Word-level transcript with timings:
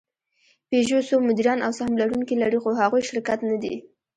پيژو 0.69 0.99
څو 1.07 1.15
مدیران 1.29 1.59
او 1.65 1.71
سهم 1.77 1.93
لرونکي 2.01 2.35
لري؛ 2.41 2.59
خو 2.63 2.69
هغوی 2.81 3.01
شرکت 3.09 3.39
نهدي. 3.47 3.75